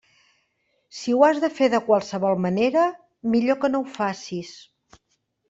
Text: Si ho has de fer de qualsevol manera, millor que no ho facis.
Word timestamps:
Si 0.99 1.13
ho 1.17 1.19
has 1.27 1.41
de 1.43 1.49
fer 1.59 1.67
de 1.73 1.81
qualsevol 1.89 2.41
manera, 2.47 2.87
millor 3.35 3.61
que 3.67 3.73
no 3.75 3.83
ho 3.85 3.93
facis. 4.01 4.57